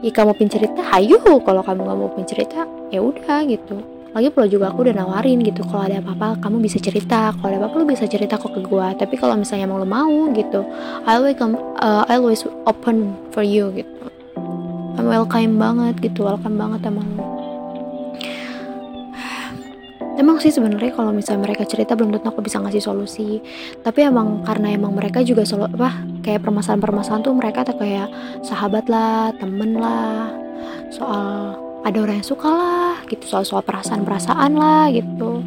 ya 0.00 0.14
kamu 0.14 0.32
pin 0.38 0.46
cerita 0.46 0.80
hayu 0.94 1.18
kalau 1.20 1.60
kamu 1.60 1.80
nggak 1.82 1.98
mau 1.98 2.10
pin 2.14 2.24
cerita 2.24 2.64
ya 2.88 3.04
udah 3.04 3.44
gitu. 3.44 3.76
Lagi 4.16 4.32
pula 4.32 4.48
juga 4.48 4.72
aku 4.72 4.88
udah 4.88 5.04
nawarin 5.04 5.44
gitu 5.44 5.60
kalau 5.68 5.84
ada 5.84 6.00
apa-apa 6.00 6.40
kamu 6.40 6.64
bisa 6.64 6.80
cerita. 6.80 7.36
Kalau 7.36 7.48
ada 7.52 7.60
apa-apa 7.60 7.76
lu 7.76 7.84
bisa 7.84 8.08
cerita 8.08 8.40
kok 8.40 8.56
ke 8.56 8.64
gua. 8.64 8.96
Tapi 8.96 9.20
kalau 9.20 9.36
misalnya 9.36 9.68
emang 9.68 9.84
lu 9.84 9.88
mau 9.88 10.32
gitu 10.32 10.64
I 11.04 11.20
always 11.20 11.36
uh, 11.36 12.08
I 12.08 12.16
always 12.16 12.40
open 12.64 13.12
for 13.36 13.44
you 13.44 13.68
gitu 13.76 13.97
welcome 15.06 15.60
banget 15.60 15.94
gitu 16.02 16.26
welcome 16.26 16.58
banget 16.58 16.90
emang. 16.90 17.06
Lu 17.14 17.38
emang 20.18 20.42
sih 20.42 20.50
sebenarnya 20.50 20.90
kalau 20.98 21.14
misalnya 21.14 21.46
mereka 21.46 21.62
cerita 21.62 21.94
belum 21.94 22.10
tentu 22.10 22.34
aku 22.34 22.42
bisa 22.42 22.58
ngasih 22.58 22.82
solusi. 22.82 23.38
Tapi 23.86 24.10
emang 24.10 24.42
karena 24.42 24.74
emang 24.74 24.98
mereka 24.98 25.22
juga 25.22 25.46
solo 25.46 25.70
apa 25.70 26.02
kayak 26.26 26.42
permasalahan-permasalahan 26.42 27.22
tuh 27.22 27.34
mereka 27.38 27.62
tuh 27.62 27.78
kayak 27.78 28.10
sahabat 28.42 28.90
lah 28.90 29.30
temen 29.38 29.78
lah 29.78 30.34
soal 30.90 31.54
ada 31.86 31.98
orang 32.02 32.18
yang 32.18 32.26
suka 32.26 32.50
lah 32.50 32.94
gitu 33.06 33.24
soal 33.30 33.46
soal 33.46 33.62
perasaan-perasaan 33.62 34.52
lah 34.58 34.90
gitu. 34.90 35.46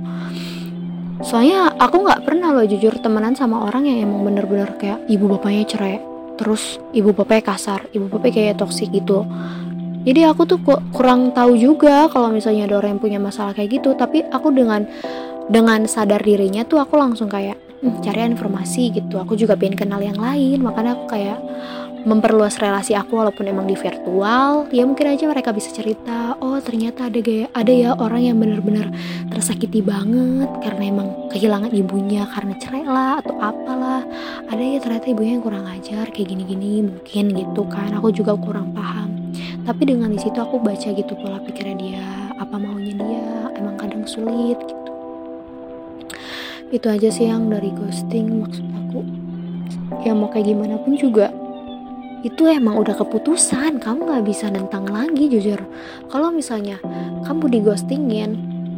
Soalnya 1.21 1.75
aku 1.77 2.01
nggak 2.01 2.25
pernah 2.25 2.49
loh 2.49 2.65
jujur 2.65 2.97
temenan 2.97 3.37
sama 3.37 3.67
orang 3.69 3.85
yang 3.85 4.09
emang 4.09 4.25
bener-bener 4.25 4.73
kayak 4.81 5.05
ibu 5.05 5.29
bapaknya 5.29 5.67
cerai 5.69 6.10
terus 6.41 6.81
ibu 6.97 7.13
bapaknya 7.13 7.53
kasar 7.53 7.85
ibu 7.93 8.09
bapaknya 8.09 8.49
kayak 8.49 8.57
toksik 8.57 8.89
gitu. 8.89 9.21
Jadi 10.01 10.25
aku 10.25 10.49
tuh 10.49 10.57
kurang 10.89 11.29
tahu 11.29 11.53
juga 11.53 12.09
kalau 12.09 12.33
misalnya 12.33 12.65
ada 12.65 12.81
orang 12.81 12.97
yang 12.97 13.01
punya 13.05 13.19
masalah 13.21 13.53
kayak 13.53 13.77
gitu. 13.77 13.93
Tapi 13.93 14.25
aku 14.33 14.49
dengan 14.49 14.89
dengan 15.45 15.85
sadar 15.85 16.25
dirinya 16.25 16.65
tuh 16.65 16.81
aku 16.81 16.97
langsung 16.97 17.29
kayak 17.29 17.53
hm, 17.85 18.01
cari 18.01 18.25
informasi 18.25 18.97
gitu. 18.97 19.21
Aku 19.21 19.37
juga 19.37 19.53
pengen 19.53 19.77
kenal 19.77 20.01
yang 20.01 20.17
lain. 20.17 20.65
Makanya 20.65 20.97
aku 20.97 21.05
kayak 21.05 21.37
memperluas 22.01 22.57
relasi 22.57 22.97
aku 22.97 23.17
walaupun 23.17 23.45
emang 23.45 23.69
di 23.69 23.77
virtual 23.77 24.65
ya 24.73 24.83
mungkin 24.85 25.13
aja 25.13 25.29
mereka 25.29 25.53
bisa 25.53 25.69
cerita 25.69 26.33
oh 26.41 26.57
ternyata 26.57 27.07
ada 27.07 27.19
gaya 27.21 27.45
ada 27.53 27.71
ya 27.71 27.93
orang 27.93 28.21
yang 28.25 28.37
benar-benar 28.41 28.89
tersakiti 29.29 29.85
banget 29.85 30.49
karena 30.61 30.83
emang 30.91 31.09
kehilangan 31.31 31.71
ibunya 31.71 32.27
karena 32.27 32.53
cerai 32.59 32.83
lah 32.85 33.23
atau 33.23 33.35
apalah. 33.39 34.03
Ada 34.51 34.61
ya 34.61 34.79
ternyata 34.83 35.07
ibunya 35.09 35.31
yang 35.39 35.43
kurang 35.43 35.65
ajar 35.65 36.05
kayak 36.11 36.27
gini-gini 36.29 36.85
mungkin 36.85 37.25
gitu 37.33 37.63
kan. 37.71 37.95
Aku 37.97 38.11
juga 38.11 38.35
kurang 38.35 38.75
paham. 38.75 39.33
Tapi 39.63 39.81
dengan 39.87 40.11
di 40.11 40.19
situ 40.19 40.37
aku 40.37 40.59
baca 40.59 40.89
gitu 40.91 41.13
pola 41.17 41.39
pikirnya 41.41 41.75
dia 41.79 42.07
apa 42.37 42.55
maunya 42.59 42.93
dia 42.93 43.25
emang 43.55 43.79
kadang 43.79 44.03
sulit 44.05 44.59
gitu. 44.59 44.91
Itu 46.71 46.87
aja 46.91 47.09
sih 47.09 47.27
yang 47.31 47.47
dari 47.47 47.71
ghosting 47.71 48.45
maksud 48.45 48.67
aku. 48.67 49.01
Ya 50.05 50.15
mau 50.15 50.31
kayak 50.31 50.51
gimana 50.51 50.79
pun 50.79 50.95
juga 50.95 51.31
itu 52.21 52.45
emang 52.49 52.77
udah 52.81 52.93
keputusan. 52.97 53.81
Kamu 53.81 54.07
nggak 54.07 54.25
bisa 54.25 54.49
nentang 54.49 54.85
lagi 54.89 55.29
jujur. 55.29 55.61
Kalau 56.09 56.29
misalnya 56.29 56.77
kamu 57.25 57.43
di 57.49 57.59
ghostingin 57.65 58.31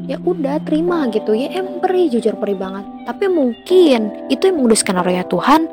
ya 0.07 0.19
udah 0.23 0.59
terima 0.63 1.07
gitu. 1.11 1.35
Ya 1.35 1.51
emang 1.55 1.79
perih 1.83 2.11
jujur 2.11 2.35
perih 2.39 2.55
banget. 2.55 2.85
Tapi 3.07 3.25
mungkin 3.27 4.27
itu 4.31 4.43
emang 4.47 4.67
udah 4.71 4.77
skenario 4.79 5.23
Tuhan. 5.27 5.67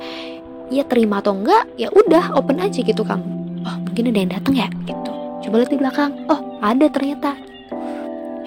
Ya 0.71 0.87
terima 0.87 1.19
atau 1.19 1.35
enggak 1.35 1.67
ya 1.75 1.91
udah 1.91 2.39
open 2.39 2.63
aja 2.63 2.79
gitu 2.79 3.03
kamu 3.03 3.41
oh 3.67 3.77
mungkin 3.83 4.11
ada 4.11 4.19
yang 4.19 4.33
datang 4.33 4.55
ya? 4.57 4.69
Gitu. 4.87 5.11
Coba 5.47 5.55
lihat 5.63 5.71
di 5.73 5.79
belakang. 5.79 6.11
Oh 6.29 6.41
ada 6.61 6.87
ternyata. 6.89 7.37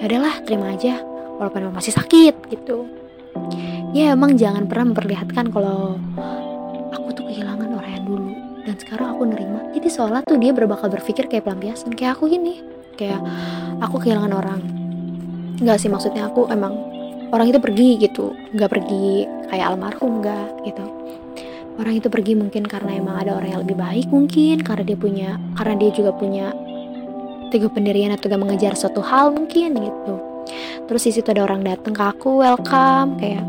Ya 0.00 0.04
udahlah 0.10 0.34
terima 0.44 0.74
aja. 0.74 1.00
Walaupun 1.38 1.74
masih 1.74 1.94
sakit 1.94 2.34
gitu. 2.50 2.86
Ya 3.94 4.14
emang 4.14 4.34
jangan 4.38 4.66
pernah 4.66 4.94
memperlihatkan 4.94 5.54
kalau 5.54 5.98
dan 8.74 8.82
sekarang 8.82 9.14
aku 9.14 9.22
nerima 9.30 9.64
jadi 9.70 9.86
seolah 9.86 10.26
tuh 10.26 10.34
dia 10.34 10.50
berbakal 10.50 10.90
berpikir 10.90 11.30
kayak 11.30 11.46
pelampiasan 11.46 11.94
kayak 11.94 12.18
aku 12.18 12.26
gini. 12.26 12.58
Kayak 12.98 13.22
aku 13.78 14.02
kehilangan 14.02 14.34
orang. 14.34 14.60
Nggak 15.62 15.78
sih 15.78 15.86
maksudnya 15.86 16.26
aku 16.26 16.50
emang 16.50 16.74
orang 17.30 17.54
itu 17.54 17.62
pergi 17.62 18.02
gitu. 18.02 18.34
Nggak 18.50 18.74
pergi 18.74 19.30
kayak 19.46 19.66
almarhum 19.70 20.18
nggak 20.18 20.66
gitu. 20.66 20.82
Orang 21.78 21.94
itu 21.94 22.10
pergi 22.10 22.34
mungkin 22.34 22.66
karena 22.66 22.98
emang 22.98 23.14
ada 23.22 23.38
orang 23.38 23.54
yang 23.54 23.62
lebih 23.62 23.78
baik 23.78 24.06
mungkin 24.10 24.66
karena 24.66 24.82
dia 24.82 24.98
punya 24.98 25.30
karena 25.54 25.74
dia 25.78 25.90
juga 25.94 26.10
punya 26.10 26.46
teguh 27.54 27.70
pendirian 27.70 28.10
atau 28.10 28.26
gak 28.26 28.42
mengejar 28.42 28.74
suatu 28.74 28.98
hal 29.06 29.30
mungkin 29.30 29.78
gitu. 29.78 30.14
Terus 30.90 31.02
di 31.06 31.12
situ 31.14 31.30
ada 31.30 31.46
orang 31.46 31.62
datang 31.62 31.94
ke 31.94 32.02
aku 32.02 32.42
welcome 32.42 33.22
kayak 33.22 33.46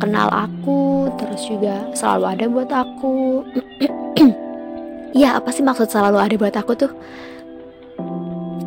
kenal 0.00 0.32
aku 0.32 1.12
terus 1.20 1.44
juga 1.44 1.84
selalu 1.92 2.24
ada 2.24 2.44
buat 2.48 2.70
aku 2.72 3.44
ya 5.20 5.38
apa 5.38 5.50
sih 5.54 5.62
maksud 5.62 5.90
selalu 5.90 6.18
ada 6.18 6.34
buat 6.38 6.56
aku 6.56 6.72
tuh? 6.74 6.92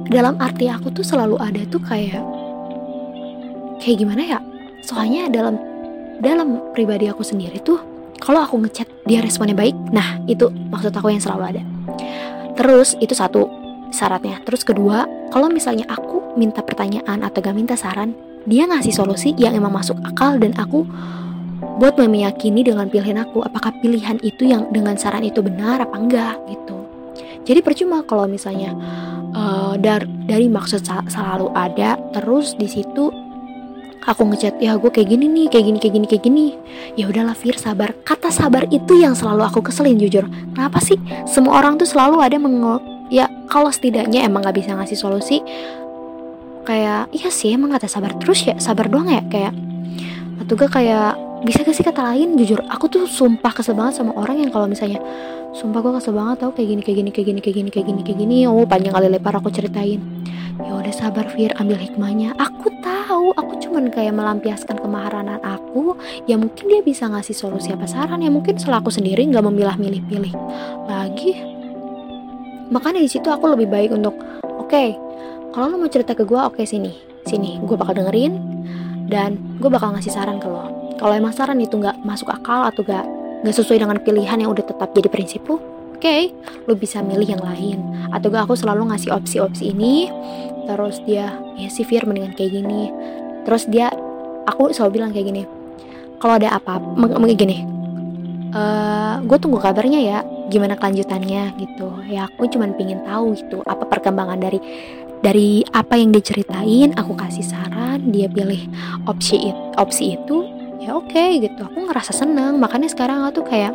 Dalam 0.08 0.38
arti 0.38 0.70
aku 0.70 0.94
tuh 0.94 1.02
selalu 1.02 1.40
ada 1.42 1.62
tuh 1.68 1.82
kayak 1.82 2.22
kayak 3.82 3.98
gimana 3.98 4.22
ya? 4.24 4.40
Soalnya 4.84 5.32
dalam 5.32 5.58
dalam 6.20 6.74
pribadi 6.76 7.10
aku 7.10 7.26
sendiri 7.26 7.60
tuh 7.64 7.82
kalau 8.22 8.44
aku 8.44 8.62
ngechat 8.64 8.88
dia 9.10 9.20
responnya 9.20 9.58
baik. 9.58 9.76
Nah 9.92 10.22
itu 10.30 10.48
maksud 10.72 10.94
aku 10.96 11.12
yang 11.12 11.24
selalu 11.24 11.58
ada. 11.58 11.64
Terus 12.54 12.96
itu 13.02 13.18
satu 13.18 13.50
syaratnya. 13.90 14.40
Terus 14.46 14.62
kedua 14.64 15.10
kalau 15.34 15.50
misalnya 15.50 15.90
aku 15.90 16.38
minta 16.38 16.62
pertanyaan 16.66 17.22
atau 17.22 17.42
gak 17.42 17.54
minta 17.54 17.78
saran 17.78 18.14
dia 18.44 18.68
ngasih 18.68 18.92
solusi 18.92 19.32
yang 19.40 19.56
emang 19.56 19.72
masuk 19.72 19.96
akal 20.04 20.36
dan 20.36 20.52
aku 20.60 20.84
buat 21.80 21.98
meyakini 21.98 22.64
dengan 22.64 22.88
pilihan 22.88 23.20
aku 23.24 23.42
apakah 23.44 23.74
pilihan 23.80 24.20
itu 24.22 24.48
yang 24.48 24.70
dengan 24.70 24.96
saran 24.96 25.26
itu 25.26 25.42
benar 25.42 25.84
apa 25.84 25.96
enggak 25.98 26.36
gitu. 26.48 26.78
Jadi 27.44 27.60
percuma 27.60 28.06
kalau 28.08 28.24
misalnya 28.24 28.72
uh, 29.36 29.76
dar 29.76 30.08
dari 30.28 30.48
maksud 30.48 30.86
selalu 30.86 31.52
ada 31.52 32.00
terus 32.16 32.56
di 32.56 32.72
situ 32.72 33.12
aku 34.04 34.28
ngechat 34.28 34.60
ya 34.60 34.76
gue 34.76 34.92
kayak 34.92 35.16
gini 35.16 35.32
nih 35.32 35.48
kayak 35.48 35.66
gini 35.68 35.78
kayak 35.80 35.94
gini 35.96 36.06
kayak 36.08 36.24
gini. 36.24 36.48
Ya 36.96 37.06
udahlah 37.12 37.36
Fir 37.36 37.60
sabar. 37.60 37.92
Kata 38.08 38.32
sabar 38.32 38.68
itu 38.72 38.96
yang 38.96 39.16
selalu 39.16 39.44
aku 39.44 39.60
keselin 39.60 40.00
jujur. 40.00 40.24
Kenapa 40.56 40.80
sih 40.80 40.96
semua 41.28 41.60
orang 41.60 41.76
tuh 41.76 41.88
selalu 41.88 42.24
ada 42.24 42.40
meng 42.40 42.64
ya 43.12 43.28
kalau 43.52 43.70
setidaknya 43.70 44.24
emang 44.26 44.42
nggak 44.42 44.58
bisa 44.58 44.74
ngasih 44.74 44.98
solusi 44.98 45.44
kayak 46.64 47.12
iya 47.12 47.30
sih 47.30 47.54
emang 47.54 47.76
kata 47.76 47.92
sabar 47.92 48.16
terus 48.18 48.48
ya 48.48 48.56
sabar 48.58 48.88
doang 48.88 49.12
ya 49.12 49.22
kayak 49.28 49.54
atau 50.42 50.54
gak 50.58 50.72
kayak 50.74 51.14
bisa 51.44 51.62
gak 51.64 51.76
sih 51.76 51.86
kata 51.86 52.02
lain? 52.14 52.40
Jujur 52.40 52.60
aku 52.68 52.88
tuh 52.88 53.04
sumpah 53.06 53.52
kesel 53.54 53.76
banget 53.76 54.00
sama 54.00 54.16
orang 54.16 54.40
yang 54.40 54.52
kalau 54.52 54.68
misalnya 54.68 55.00
sumpah 55.54 55.80
gue 55.84 55.94
kesel 56.00 56.16
banget 56.16 56.44
tau 56.44 56.52
kayak 56.56 56.68
gini 56.72 56.82
kayak 56.82 56.98
gini 57.00 57.10
kayak 57.12 57.28
gini 57.28 57.40
kayak 57.40 57.56
gini 57.56 57.70
kayak 57.70 57.86
gini 57.88 58.02
kayak 58.02 58.18
gini. 58.20 58.38
Oh 58.48 58.64
panjang 58.64 58.94
kali 58.96 59.08
lebar 59.12 59.34
aku 59.38 59.50
ceritain. 59.52 60.02
Ya 60.62 60.72
udah 60.74 60.94
sabar 60.94 61.26
Fir 61.34 61.52
ambil 61.60 61.78
hikmahnya. 61.78 62.34
Aku 62.40 62.72
tahu 62.82 63.36
aku 63.36 63.60
cuman 63.64 63.92
kayak 63.92 64.14
melampiaskan 64.16 64.80
kemaharanan 64.80 65.42
aku 65.44 65.98
ya 66.30 66.40
mungkin 66.40 66.66
dia 66.70 66.82
bisa 66.86 67.10
ngasih 67.12 67.36
solusi 67.36 67.74
apa 67.74 67.86
saran. 67.86 68.24
Ya 68.24 68.32
mungkin 68.32 68.56
selaku 68.56 68.90
sendiri 68.94 69.26
nggak 69.28 69.44
memilah-milih-pilih 69.44 70.34
lagi 70.88 71.54
makanya 72.74 73.06
di 73.06 73.10
situ 73.12 73.30
aku 73.30 73.54
lebih 73.54 73.70
baik 73.70 73.94
untuk 73.94 74.18
oke 74.42 74.66
okay, 74.66 74.98
kalau 75.54 75.70
lo 75.70 75.78
mau 75.78 75.92
cerita 75.92 76.18
ke 76.18 76.26
gue 76.26 76.42
oke 76.42 76.58
okay, 76.58 76.66
sini 76.66 76.90
sini 77.30 77.62
gue 77.62 77.78
bakal 77.78 77.94
dengerin 77.94 78.34
dan 79.06 79.38
gue 79.62 79.70
bakal 79.70 79.94
ngasih 79.94 80.10
saran 80.10 80.42
ke 80.42 80.50
lo 80.50 80.83
kalau 81.04 81.20
emang 81.20 81.36
saran 81.36 81.60
itu 81.60 81.76
nggak 81.76 82.00
masuk 82.08 82.32
akal 82.32 82.64
atau 82.64 82.80
gak 82.88 83.04
nggak 83.44 83.52
sesuai 83.52 83.84
dengan 83.84 84.00
pilihan 84.00 84.40
yang 84.40 84.56
udah 84.56 84.64
tetap 84.64 84.96
jadi 84.96 85.12
prinsip 85.12 85.44
lo 85.52 85.60
oke 85.60 86.00
okay, 86.00 86.32
lo 86.64 86.80
bisa 86.80 87.04
milih 87.04 87.36
yang 87.36 87.44
lain. 87.44 87.84
Atau 88.16 88.32
gak 88.32 88.48
aku 88.48 88.56
selalu 88.56 88.88
ngasih 88.88 89.12
opsi-opsi 89.12 89.76
ini 89.76 90.08
terus 90.64 91.04
dia 91.04 91.36
ya 91.60 91.68
si 91.68 91.84
Fir 91.84 92.08
mendingan 92.08 92.32
kayak 92.40 92.56
gini. 92.56 92.88
Terus 93.44 93.68
dia 93.68 93.92
aku 94.48 94.72
selalu 94.72 95.04
bilang 95.04 95.12
kayak 95.12 95.28
gini 95.28 95.44
kalau 96.24 96.40
ada 96.40 96.56
apa 96.56 96.80
mungkin 96.80 97.36
gini 97.36 97.68
uh, 98.56 99.20
gue 99.28 99.38
tunggu 99.44 99.60
kabarnya 99.60 100.00
ya 100.00 100.18
gimana 100.48 100.80
kelanjutannya 100.80 101.52
gitu. 101.60 102.00
Ya 102.08 102.32
aku 102.32 102.48
cuma 102.48 102.72
pingin 102.72 103.04
tahu 103.04 103.36
gitu 103.36 103.60
apa 103.68 103.84
perkembangan 103.92 104.40
dari 104.40 104.60
dari 105.24 105.64
apa 105.72 105.96
yang 105.96 106.12
diceritain 106.12 106.96
aku 107.00 107.16
kasih 107.16 107.48
saran 107.48 108.12
dia 108.12 108.28
pilih 108.28 108.68
opsi 109.08 109.52
it, 109.52 109.58
opsi 109.80 110.20
itu 110.20 110.53
ya 110.84 111.00
oke 111.00 111.08
okay, 111.08 111.40
gitu. 111.40 111.64
Aku 111.64 111.88
ngerasa 111.88 112.12
seneng. 112.12 112.60
Makanya 112.60 112.92
sekarang 112.92 113.24
aku 113.24 113.42
tuh 113.42 113.46
kayak 113.48 113.74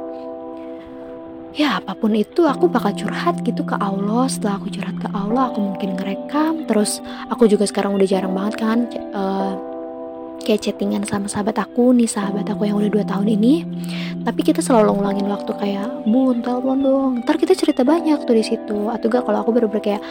ya 1.57 1.81
apa 1.81 1.97
pun 1.97 2.15
itu 2.15 2.47
aku 2.47 2.69
bakal 2.69 2.93
curhat 2.93 3.41
gitu 3.43 3.65
ke 3.65 3.75
Allah. 3.81 4.29
Setelah 4.29 4.61
aku 4.61 4.69
curhat 4.69 4.97
ke 5.01 5.09
Allah 5.17 5.49
aku 5.49 5.59
mungkin 5.65 5.97
ngerekam. 5.97 6.69
Terus 6.69 7.01
aku 7.33 7.49
juga 7.49 7.65
sekarang 7.65 7.97
udah 7.97 8.07
jarang 8.07 8.37
banget 8.37 8.55
kan 8.61 8.79
uh, 9.17 9.57
kayak 10.45 10.63
chattingan 10.63 11.03
sama 11.09 11.27
sahabat 11.27 11.57
aku 11.59 11.91
nih 11.97 12.09
sahabat 12.09 12.47
aku 12.53 12.69
yang 12.69 12.77
udah 12.77 12.93
dua 12.93 13.05
tahun 13.09 13.33
ini. 13.33 13.65
Tapi 14.23 14.41
kita 14.45 14.61
selalu 14.61 15.01
ngulangin 15.01 15.27
waktu 15.33 15.53
kayak 15.57 15.89
bun 16.05 16.45
telepon 16.45 16.79
dong. 16.85 17.13
Ntar 17.25 17.41
kita 17.41 17.57
cerita 17.57 17.83
banyak 17.83 18.21
tuh 18.29 18.37
di 18.37 18.45
situ. 18.45 18.93
Atau 18.93 19.09
gak 19.09 19.25
kalau 19.25 19.41
aku 19.41 19.57
bener-bener 19.57 19.81
kayak 19.81 20.03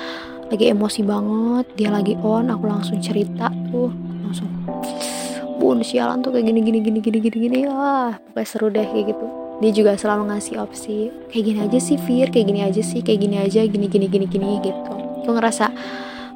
lagi 0.47 0.71
emosi 0.71 1.03
banget 1.03 1.65
dia 1.75 1.89
lagi 1.91 2.15
on 2.23 2.47
aku 2.47 2.71
langsung 2.71 3.03
cerita 3.03 3.51
tuh 3.67 3.91
langsung 4.23 4.47
bun 5.57 5.81
sialan 5.81 6.21
tuh 6.21 6.31
kayak 6.31 6.53
gini 6.53 6.61
gini 6.61 6.79
gini 6.79 6.99
gini 7.01 7.17
gini 7.19 7.37
gini 7.49 7.57
ah 7.67 8.13
pokoknya 8.29 8.47
seru 8.47 8.67
deh 8.69 8.85
kayak 8.85 9.13
gitu. 9.13 9.25
Dia 9.57 9.71
juga 9.73 9.91
selalu 9.97 10.29
ngasih 10.29 10.55
opsi 10.61 11.09
kayak 11.33 11.43
gini 11.43 11.59
aja 11.65 11.79
sih 11.81 11.97
Fir 11.97 12.29
kayak 12.29 12.45
gini 12.45 12.61
aja 12.61 12.81
sih 12.85 13.01
kayak 13.01 13.19
gini 13.25 13.35
aja 13.41 13.61
gini 13.65 13.89
gini 13.89 14.05
gini 14.05 14.25
gini 14.29 14.49
gitu. 14.61 14.91
Aku 15.25 15.33
ngerasa 15.33 15.65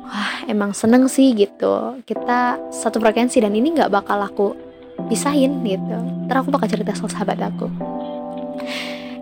wah 0.01 0.33
emang 0.49 0.73
seneng 0.73 1.05
sih 1.05 1.31
gitu. 1.37 2.01
Kita 2.03 2.57
satu 2.73 2.97
frekuensi 2.97 3.39
dan 3.39 3.53
ini 3.53 3.77
nggak 3.77 3.93
bakal 3.93 4.19
aku 4.25 4.57
pisahin 5.07 5.61
gitu. 5.63 5.97
Ntar 6.27 6.41
aku 6.41 6.49
bakal 6.49 6.67
cerita 6.67 6.97
soal 6.97 7.13
sahabat 7.13 7.39
aku. 7.39 7.69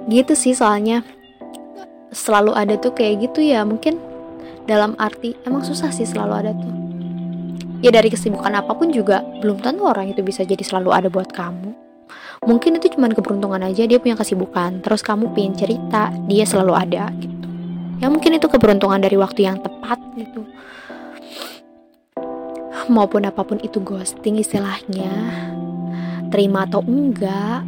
Gitu 0.07 0.33
sih 0.33 0.55
soalnya. 0.55 1.03
Selalu 2.09 2.57
ada 2.57 2.73
tuh 2.79 2.95
kayak 2.95 3.29
gitu 3.29 3.45
ya 3.45 3.61
mungkin 3.61 4.01
dalam 4.65 4.97
arti 4.97 5.37
emang 5.45 5.61
susah 5.61 5.93
sih 5.93 6.05
selalu 6.05 6.33
ada 6.33 6.51
tuh 6.57 6.88
ya 7.79 7.89
dari 7.91 8.11
kesibukan 8.11 8.51
apa 8.55 8.75
pun 8.75 8.91
juga 8.91 9.23
belum 9.39 9.63
tentu 9.63 9.87
orang 9.87 10.11
itu 10.11 10.19
bisa 10.23 10.43
jadi 10.43 10.61
selalu 10.63 10.89
ada 10.91 11.07
buat 11.07 11.31
kamu. 11.31 11.71
Mungkin 12.47 12.79
itu 12.79 12.95
cuma 12.95 13.11
keberuntungan 13.11 13.59
aja 13.59 13.83
dia 13.83 13.99
punya 13.99 14.15
kesibukan. 14.15 14.79
Terus 14.79 15.03
kamu 15.03 15.35
pengen 15.35 15.53
cerita 15.59 16.11
dia 16.27 16.47
selalu 16.47 16.73
ada 16.75 17.11
gitu. 17.19 17.47
Ya 17.99 18.07
mungkin 18.07 18.39
itu 18.39 18.47
keberuntungan 18.47 19.03
dari 19.03 19.19
waktu 19.19 19.43
yang 19.43 19.59
tepat 19.59 19.99
gitu. 20.15 20.47
Maupun 22.89 23.27
apa 23.27 23.43
pun 23.43 23.59
itu 23.61 23.83
ghosting 23.83 24.39
istilahnya 24.39 25.11
terima 26.31 26.65
atau 26.65 26.81
enggak 26.85 27.61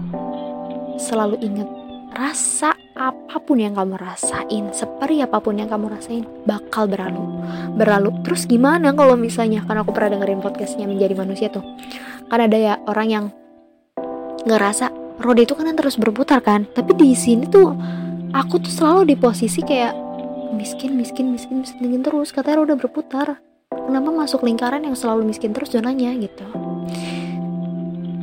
selalu 0.97 1.38
ingat 1.41 1.69
rasa 2.13 2.81
apa 3.02 3.42
pun 3.42 3.58
yang 3.58 3.74
kamu 3.74 3.98
rasain, 3.98 4.70
seperti 4.70 5.26
apa 5.26 5.42
pun 5.42 5.58
yang 5.58 5.66
kamu 5.66 5.90
rasain, 5.90 6.24
bakal 6.46 6.86
berlalu. 6.86 7.42
Berlalu. 7.74 8.14
Terus 8.22 8.46
gimana 8.46 8.94
kalau 8.94 9.18
misalnya, 9.18 9.66
karena 9.66 9.82
aku 9.82 9.90
pernah 9.90 10.20
dengerin 10.20 10.46
podcastnya 10.46 10.86
menjadi 10.86 11.18
manusia 11.18 11.48
tuh, 11.50 11.66
kan 12.30 12.40
ada 12.46 12.58
ya 12.58 12.74
orang 12.86 13.08
yang 13.10 13.26
ngerasa 14.46 14.94
roda 15.18 15.42
itu 15.42 15.58
kan 15.58 15.74
terus 15.74 15.98
berputar 15.98 16.46
kan, 16.46 16.70
tapi 16.78 16.94
di 16.94 17.18
sini 17.18 17.50
tuh 17.50 17.74
aku 18.38 18.62
tuh 18.62 18.70
selalu 18.70 19.14
di 19.14 19.16
posisi 19.18 19.66
kayak 19.66 19.98
miskin, 20.54 20.94
miskin, 20.94 21.34
miskin, 21.34 21.66
miskin 21.66 22.02
terus. 22.06 22.30
Katanya 22.30 22.62
roda 22.62 22.76
berputar. 22.78 23.42
Kenapa 23.72 24.12
masuk 24.12 24.44
lingkaran 24.44 24.84
yang 24.84 24.94
selalu 24.94 25.26
miskin 25.32 25.56
terus 25.56 25.72
zonanya 25.72 26.12
gitu? 26.20 26.44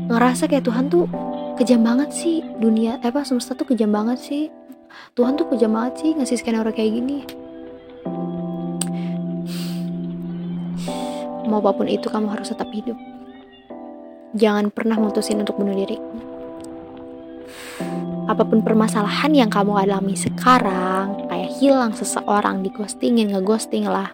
Ngerasa 0.09 0.49
kayak 0.49 0.65
Tuhan 0.65 0.89
tuh 0.89 1.09
kejam 1.59 1.83
banget 1.83 2.15
sih 2.15 2.39
dunia 2.63 3.03
eh 3.03 3.11
apa 3.11 3.27
semesta 3.27 3.59
tuh 3.59 3.67
kejam 3.67 3.91
banget 3.91 4.23
sih 4.23 4.47
Tuhan 5.19 5.35
tuh 5.35 5.51
kejam 5.51 5.75
banget 5.75 5.95
sih 5.99 6.11
ngasih 6.15 6.39
skenario 6.39 6.71
kayak 6.71 6.95
gini. 6.95 7.27
Mau 11.49 11.65
apa 11.65 11.73
pun 11.73 11.89
itu 11.89 12.13
kamu 12.13 12.29
harus 12.29 12.53
tetap 12.53 12.69
hidup. 12.71 12.95
Jangan 14.37 14.69
pernah 14.69 15.01
mutusin 15.01 15.41
untuk 15.41 15.57
bunuh 15.57 15.73
diri. 15.73 15.97
Apa 18.29 18.45
pun 18.45 18.61
permasalahan 18.61 19.33
yang 19.33 19.49
kamu 19.49 19.89
alami 19.89 20.13
sekarang 20.13 21.25
kayak 21.33 21.51
hilang 21.57 21.97
seseorang 21.97 22.61
di 22.61 22.69
ghostingin 22.69 23.33
ngeghosting 23.33 23.89
lah. 23.89 24.13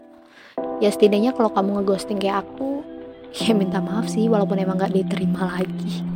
Ya 0.79 0.95
setidaknya 0.95 1.35
kalau 1.35 1.51
kamu 1.51 1.83
ngeghosting 1.83 2.23
kayak 2.23 2.47
aku 2.47 2.87
ya 3.35 3.51
minta 3.51 3.83
maaf 3.83 4.07
sih 4.07 4.31
walaupun 4.31 4.63
emang 4.63 4.79
gak 4.79 4.95
diterima 4.95 5.59
lagi. 5.59 6.07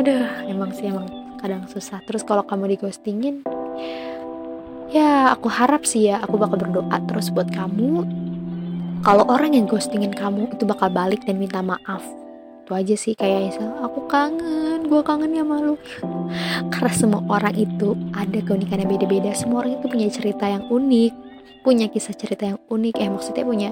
Aduh 0.00 0.48
emang 0.48 0.72
sih 0.72 0.88
emang 0.88 1.04
kadang 1.36 1.68
susah. 1.68 2.00
Terus 2.08 2.24
kalau 2.24 2.48
kamu 2.48 2.72
di 2.72 2.76
ghostingin 2.80 3.44
ya 4.88 5.32
aku 5.32 5.52
harap 5.52 5.84
sih 5.84 6.08
ya 6.08 6.20
aku 6.24 6.40
bakal 6.40 6.58
berdoa 6.58 6.96
terus 7.06 7.28
buat 7.32 7.48
kamu. 7.50 8.04
Kalau 9.06 9.24
orang 9.30 9.54
yang 9.54 9.70
ghostingin 9.70 10.10
kamu 10.10 10.50
itu 10.50 10.66
bakal 10.66 10.90
balik 10.90 11.22
dan 11.22 11.38
minta 11.38 11.62
maaf. 11.62 12.02
Itu 12.66 12.76
aja 12.76 12.94
sih 12.98 13.16
kayak 13.16 13.54
misal 13.54 13.70
aku 13.80 14.04
kangen 14.10 14.84
gue 14.88 15.00
kangen 15.04 15.32
ya 15.32 15.44
malu 15.44 15.80
karena 16.72 16.92
semua 16.92 17.20
orang 17.28 17.56
itu 17.56 17.96
ada 18.12 18.38
keunikannya 18.42 18.88
beda-beda. 18.88 19.32
Semua 19.32 19.64
orang 19.64 19.78
itu 19.80 19.86
punya 19.86 20.08
cerita 20.10 20.44
yang 20.50 20.66
unik 20.68 21.28
punya 21.62 21.90
kisah 21.90 22.14
cerita 22.16 22.48
yang 22.48 22.58
unik. 22.70 22.94
Eh 22.96 23.10
maksudnya 23.12 23.44
punya 23.44 23.70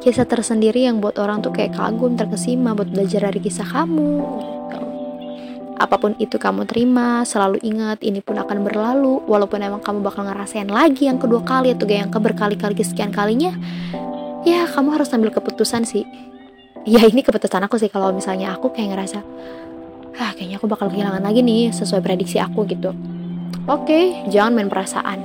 kisah 0.00 0.24
tersendiri 0.24 0.86
yang 0.86 1.02
buat 1.02 1.18
orang 1.18 1.42
tuh 1.42 1.52
kayak 1.52 1.74
kagum 1.74 2.14
terkesima 2.14 2.72
buat 2.72 2.88
belajar 2.88 3.28
dari 3.28 3.42
kisah 3.42 3.66
kamu 3.66 4.22
Apa 5.78 5.94
pun 5.94 6.18
itu 6.18 6.42
kamu 6.42 6.66
terima, 6.66 7.22
selalu 7.22 7.62
ingat 7.62 8.02
ini 8.02 8.18
pun 8.18 8.34
akan 8.34 8.66
berlalu. 8.66 9.22
Walaupun 9.30 9.62
emang 9.62 9.78
kamu 9.78 10.02
bakal 10.02 10.26
ngerasain 10.26 10.66
lagi 10.66 11.06
yang 11.06 11.22
kedua 11.22 11.46
kali 11.46 11.70
atau 11.70 11.86
yang 11.86 12.10
keberkali-kali 12.10 12.74
kesekian 12.74 13.14
kalinya, 13.14 13.54
ya 14.42 14.66
kamu 14.66 14.98
harus 14.98 15.14
ambil 15.14 15.30
keputusan 15.30 15.86
sih. 15.86 16.02
Ya 16.82 17.06
ini 17.06 17.22
keputusan 17.22 17.62
aku 17.62 17.78
sih 17.78 17.86
kalau 17.86 18.10
misalnya 18.10 18.58
aku 18.58 18.74
kayak 18.74 18.90
ngerasa, 18.90 19.22
ah 20.18 20.34
kayaknya 20.34 20.58
aku 20.58 20.66
bakal 20.66 20.90
kehilangan 20.90 21.22
lagi 21.22 21.46
nih 21.46 21.70
sesuai 21.70 22.02
prediksi 22.02 22.42
aku 22.42 22.66
gitu. 22.66 22.90
Oke, 23.70 24.26
jangan 24.34 24.58
main 24.58 24.66
perasaan. 24.66 25.22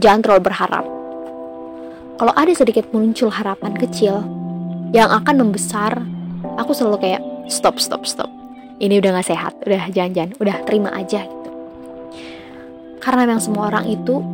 Jangan 0.00 0.24
terlalu 0.24 0.42
berharap. 0.48 0.84
Kalau 2.16 2.32
ada 2.32 2.52
sedikit 2.56 2.88
muncul 2.96 3.28
harapan 3.28 3.76
kecil 3.76 4.24
yang 4.96 5.12
akan 5.12 5.36
membesar, 5.36 6.00
aku 6.56 6.72
selalu 6.72 6.96
kayak 7.04 7.22
stop, 7.52 7.76
stop, 7.76 8.08
stop 8.08 8.39
ini 8.80 8.96
udah 8.96 9.20
gak 9.20 9.28
sehat. 9.28 9.52
Udah 9.62 9.92
jangan-jangan. 9.92 10.32
Udah 10.40 10.56
terima 10.64 10.90
aja 10.96 11.28
gitu. 11.28 11.50
Karena 13.00 13.28
memang 13.28 13.40
semua 13.44 13.68
orang 13.68 13.86
itu 13.88 14.24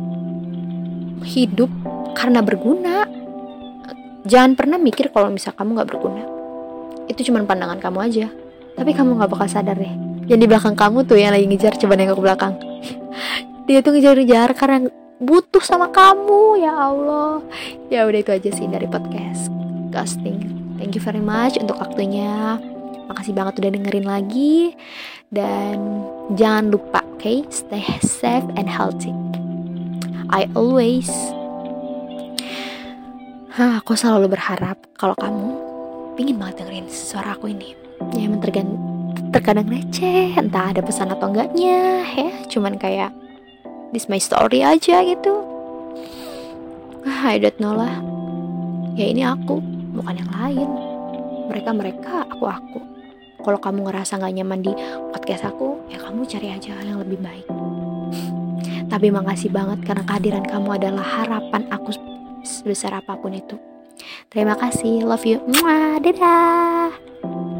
hidup 1.27 1.69
karena 2.15 2.39
berguna. 2.39 3.07
Jangan 4.27 4.59
pernah 4.59 4.79
mikir 4.79 5.11
kalau 5.11 5.31
misal 5.31 5.55
kamu 5.55 5.79
nggak 5.79 5.89
berguna. 5.91 6.23
Itu 7.07 7.23
cuma 7.31 7.43
pandangan 7.47 7.79
kamu 7.79 7.99
aja. 8.11 8.27
Tapi 8.75 8.91
kamu 8.91 9.15
nggak 9.19 9.31
bakal 9.31 9.47
sadar 9.47 9.79
deh. 9.79 9.93
Yang 10.27 10.39
di 10.43 10.47
belakang 10.51 10.75
kamu 10.75 11.07
tuh 11.07 11.15
yang 11.15 11.31
lagi 11.31 11.47
ngejar 11.47 11.79
coba 11.79 11.95
nengok 11.95 12.19
ke 12.19 12.23
belakang. 12.23 12.53
Dia 13.71 13.79
tuh 13.79 13.95
ngejar-ngejar 13.95 14.51
karena 14.51 14.91
butuh 15.23 15.63
sama 15.63 15.87
kamu. 15.87 16.59
Ya 16.59 16.75
Allah. 16.75 17.39
Ya 17.87 18.03
udah 18.03 18.19
itu 18.19 18.31
aja 18.35 18.49
sih 18.51 18.67
dari 18.67 18.87
podcast 18.91 19.47
casting. 19.95 20.43
Thank 20.75 20.99
you 20.99 21.01
very 21.01 21.23
much 21.23 21.55
untuk 21.55 21.79
waktunya 21.79 22.59
makasih 23.07 23.33
banget 23.33 23.59
udah 23.63 23.71
dengerin 23.73 24.07
lagi. 24.07 24.75
Dan 25.27 26.07
jangan 26.39 26.71
lupa 26.71 27.03
oke 27.03 27.19
okay? 27.19 27.43
stay 27.51 27.83
safe 27.99 28.47
and 28.55 28.67
healthy. 28.67 29.11
I 30.31 30.47
always 30.55 31.11
Hah, 33.57 33.81
aku 33.81 33.97
selalu 33.97 34.37
berharap 34.37 34.77
kalau 35.01 35.17
kamu 35.17 35.49
pingin 36.13 36.37
banget 36.37 36.61
dengerin 36.61 36.85
suara 36.93 37.33
aku 37.33 37.49
ini. 37.49 37.73
Ya 38.13 38.29
emang 38.29 38.37
terkadang 39.33 39.65
receh 39.65 40.37
entah 40.37 40.69
ada 40.69 40.85
pesan 40.85 41.09
atau 41.09 41.33
enggaknya 41.33 42.05
ya. 42.05 42.29
Cuman 42.53 42.77
kayak 42.77 43.09
this 43.97 44.05
my 44.05 44.21
story 44.21 44.61
aja 44.61 45.01
gitu. 45.01 45.41
Ah, 47.01 47.33
I 47.33 47.41
don't 47.41 47.57
know 47.57 47.73
lah. 47.73 47.97
Ya 48.93 49.09
ini 49.09 49.25
aku 49.25 49.57
bukan 49.97 50.21
yang 50.21 50.31
lain. 50.37 50.69
Mereka 51.49 51.69
mereka 51.73 52.29
aku 52.29 52.45
aku 52.45 52.96
kalau 53.41 53.59
kamu 53.61 53.89
ngerasa 53.89 54.17
gak 54.17 54.33
nyaman 54.33 54.59
di 54.65 54.71
podcast 55.13 55.47
aku 55.47 55.81
ya 55.89 55.97
kamu 56.01 56.25
cari 56.25 56.47
aja 56.53 56.73
yang 56.81 57.01
lebih 57.01 57.19
baik. 57.21 57.47
Tapi 58.87 59.11
makasih 59.11 59.51
banget 59.51 59.83
karena 59.83 60.03
kehadiran 60.07 60.45
kamu 60.47 60.69
adalah 60.79 61.03
harapan 61.03 61.67
aku 61.69 61.91
sebesar 62.41 62.95
apa 62.95 63.19
pun 63.19 63.35
itu. 63.35 63.59
Terima 64.31 64.55
kasih. 64.55 65.03
Love 65.03 65.27
you. 65.27 65.43
Mwah, 65.43 65.99
dadah 65.99 67.56